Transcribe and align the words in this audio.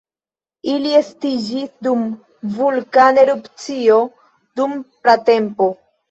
Ili 0.75 0.93
estiĝis 0.99 1.67
dum 1.87 1.99
vulkana 2.55 3.21
erupcio 3.25 3.99
dum 4.61 4.73
pratempo. 5.05 5.69